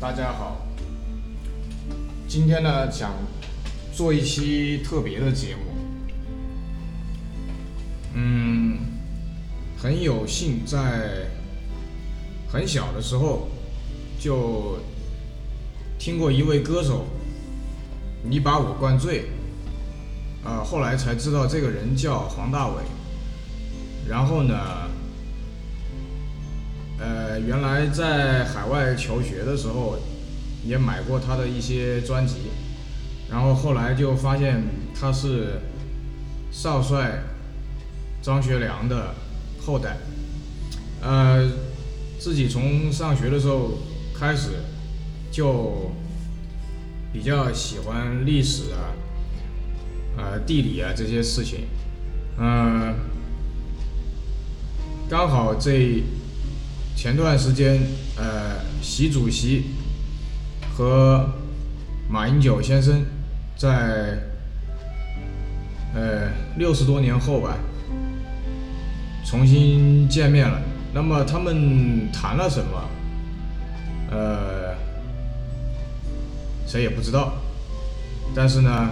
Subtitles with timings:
[0.00, 0.66] 大家好，
[2.28, 3.12] 今天呢想
[3.94, 5.62] 做一期特别的节目，
[8.14, 8.78] 嗯，
[9.78, 11.26] 很有幸在
[12.48, 13.48] 很小的时候
[14.18, 14.78] 就
[15.98, 17.06] 听过一位歌手，
[18.22, 19.30] 你把我灌醉，
[20.44, 22.82] 啊，后来才知道这个人叫黄大炜，
[24.08, 24.54] 然后呢。
[26.98, 29.98] 呃，原来在海外求学的时候，
[30.64, 32.36] 也买过他的一些专辑，
[33.28, 34.62] 然后后来就发现
[34.98, 35.60] 他是
[36.52, 37.24] 少帅
[38.22, 39.14] 张学良的
[39.60, 39.96] 后代。
[41.02, 41.50] 呃，
[42.18, 43.72] 自己从上学的时候
[44.18, 44.50] 开始
[45.32, 45.90] 就
[47.12, 48.94] 比较喜欢历史啊、
[50.16, 51.66] 呃地理啊这些事情，
[52.38, 52.94] 嗯，
[55.10, 56.02] 刚好这。
[56.96, 57.80] 前段时间，
[58.16, 59.64] 呃，习主席
[60.74, 61.28] 和
[62.08, 63.04] 马英九先生
[63.56, 64.18] 在
[65.94, 67.58] 呃六十多年后吧，
[69.24, 70.60] 重新见面了。
[70.94, 72.88] 那么他们谈了什么？
[74.10, 74.74] 呃，
[76.66, 77.34] 谁也不知道。
[78.34, 78.90] 但是呢，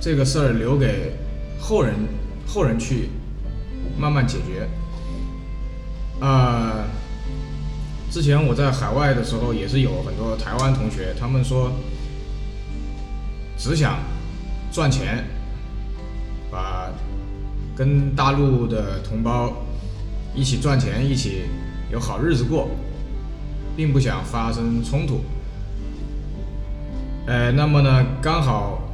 [0.00, 1.14] 这个事儿留给
[1.58, 1.94] 后人
[2.46, 3.08] 后人去
[3.98, 4.68] 慢慢解决。
[6.22, 6.84] 啊，
[8.08, 11.72] 之前我在海外的时候，也是有很多台湾同学，他们说
[13.58, 13.98] 只想
[14.70, 15.24] 赚钱，
[16.48, 16.88] 把
[17.74, 19.52] 跟大陆的同胞
[20.32, 21.42] 一起赚钱，一起
[21.90, 22.68] 有好日子过，
[23.74, 25.22] 并不想发生冲突。
[27.26, 28.92] 呃，那么呢，刚好，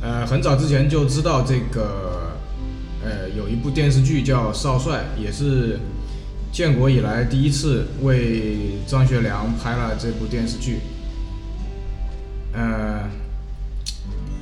[0.00, 2.24] 呃，很早之前就知道这个。
[3.06, 5.78] 呃，有一部电视剧叫《少帅》，也是
[6.50, 10.80] 建国以来第一次为张学良拍了这部电视剧。
[12.52, 13.08] 呃，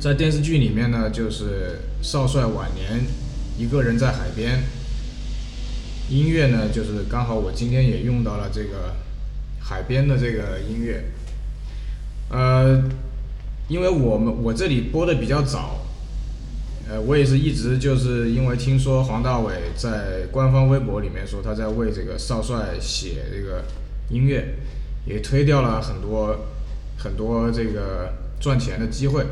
[0.00, 3.04] 在电视剧里面呢，就是少帅晚年
[3.58, 4.62] 一个人在海边，
[6.08, 8.94] 音乐呢，就是刚好我今天也用到了这个
[9.60, 11.04] 海边的这个音乐。
[12.30, 12.82] 呃，
[13.68, 15.83] 因为我们我这里播的比较早。
[16.88, 23.64] 呃，我也是一直就是因为听说黄大炜在官方微博里面说他在为这个少帅写这个
[24.10, 24.54] 音乐，
[25.06, 26.44] 也推掉了很多
[26.98, 29.24] 很多这个赚钱的机会。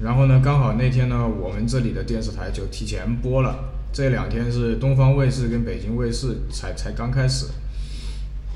[0.00, 3.72] 然后呢，刚好那天呢，我们这里的电视台就提前播了。
[3.92, 7.46] 这两天是东方卫视跟北京卫视才才刚开始。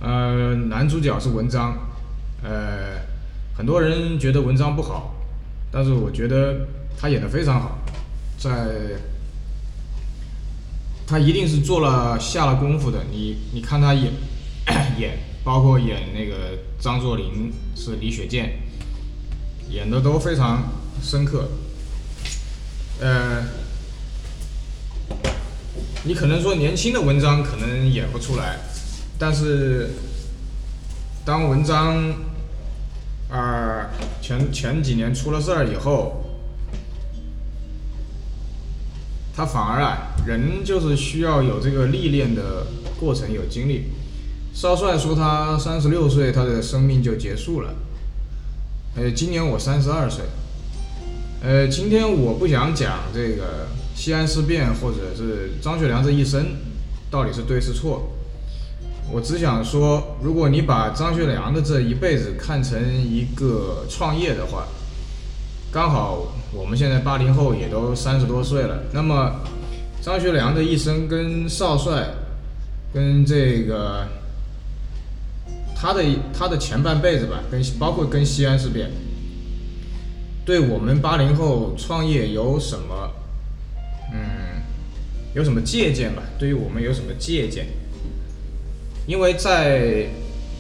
[0.03, 1.79] 呃，男主角是文章，
[2.43, 3.01] 呃，
[3.57, 5.15] 很多人觉得文章不好，
[5.71, 6.67] 但是我觉得
[6.99, 7.79] 他演的非常好。
[8.41, 8.49] 在，
[11.07, 13.05] 他一定是做了下了功夫的。
[13.13, 14.11] 你你看他演
[14.99, 18.63] 演，包括演那个张作霖是李雪健，
[19.69, 21.51] 演的都非常深刻。
[22.99, 23.45] 呃，
[26.05, 28.59] 你可能说年轻的文章可能演不出来，
[29.19, 29.91] 但是
[31.27, 32.15] 当文章
[33.29, 33.91] 啊
[34.23, 36.25] 前前几年出了事儿以后。
[39.35, 42.67] 他反而啊，人就是需要有这个历练的
[42.99, 43.85] 过程，有经历。
[44.53, 47.75] 少帅说他三十六岁，他的生命就结束了。
[48.97, 50.25] 呃，今年我三十二岁。
[51.43, 56.45] 呃，今天我不想讲这个西安事变，或者是张学良这一生
[57.11, 58.11] 到底是对是错。
[59.11, 64.67] 我只想说，如果你把张学良的这一辈子看成一个创业的话。
[65.73, 69.37] 刚好我们现在八零后也都三十多岁了，那么
[70.03, 72.09] 张学良的一生跟少帅，
[72.93, 74.05] 跟这个
[75.77, 76.03] 他的
[76.37, 78.91] 他的前半辈子吧，跟包括跟西安事变，
[80.45, 83.13] 对我们八零后创业有什么，
[84.13, 84.63] 嗯，
[85.35, 86.23] 有什么借鉴吧？
[86.37, 87.67] 对于我们有什么借鉴？
[89.07, 90.09] 因为在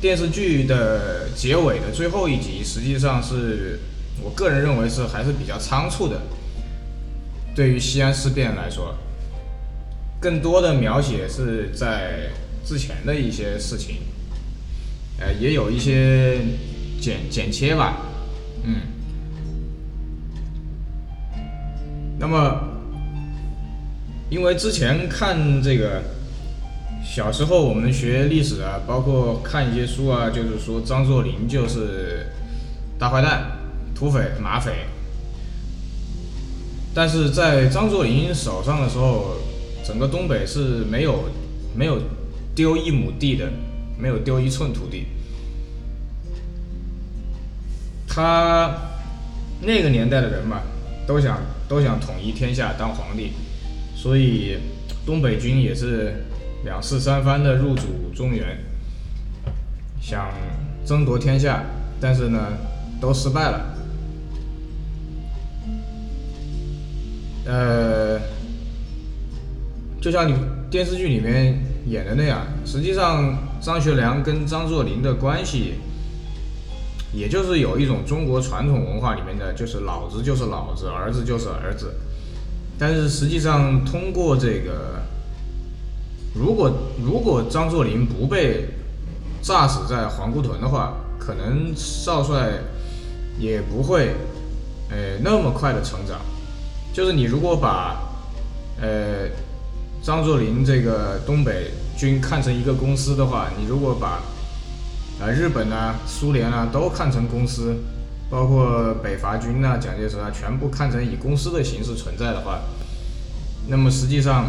[0.00, 3.80] 电视剧的结尾的最后一集，实际上是。
[4.22, 6.20] 我个人认为是还是比较仓促的。
[7.54, 8.94] 对于西安事变来说，
[10.20, 12.30] 更多的描写是在
[12.64, 13.96] 之前的一些事情，
[15.18, 16.38] 呃，也有一些
[17.00, 17.96] 剪剪切吧，
[18.64, 18.76] 嗯。
[22.18, 22.60] 那么，
[24.30, 26.02] 因为之前看这个，
[27.04, 32.26] 小时候我们学历史啊，包括看一些书啊，就是说张作霖就是
[32.98, 33.58] 大坏蛋。
[34.00, 34.86] 土匪、马匪，
[36.94, 39.36] 但是在张作霖手上的时候，
[39.84, 41.24] 整个东北是没有
[41.76, 42.00] 没有
[42.54, 43.52] 丢一亩地的，
[43.98, 45.04] 没有丢一寸土地。
[48.08, 48.74] 他
[49.60, 50.62] 那个年代的人嘛，
[51.06, 51.38] 都想
[51.68, 53.32] 都想统一天下当皇帝，
[53.94, 54.56] 所以
[55.04, 56.24] 东北军也是
[56.64, 58.64] 两次三番的入主中原，
[60.00, 60.32] 想
[60.86, 61.62] 争夺天下，
[62.00, 62.40] 但是呢
[62.98, 63.76] 都失败了。
[67.50, 68.20] 呃，
[70.00, 70.36] 就像你
[70.70, 75.74] 电视剧里面演的那样，实际上张学良跟张作霖的关系。
[77.12, 81.92] 也就是有一种中国传统文化里面的，就是老子就是老子，儿子就是儿子。
[82.78, 85.02] 但是实际上，通过这个，
[86.36, 86.70] 如果
[87.04, 88.68] 如果张作霖不被
[89.42, 92.60] 炸死在皇姑屯的话，可能少帅
[93.40, 94.14] 也不会
[94.88, 96.20] 呃那么快的成长。
[96.92, 97.96] 就是你如果把
[98.80, 99.28] 呃
[100.02, 104.20] 张作霖这个东北军看成一个公司的话，你如果把
[105.20, 107.76] 啊，日本啊，苏联啊，都看成公司，
[108.30, 112.60] 包括北伐军啊、蒋介石啊，全部看成以公司的形式存在的话，
[113.68, 114.46] 那么实际上，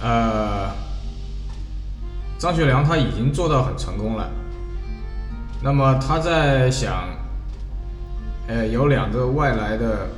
[0.00, 0.70] 呃，
[2.38, 4.30] 张学良他已经做到很成功了。
[5.60, 7.08] 那么他在想，
[8.48, 10.08] 呃，有两个外来的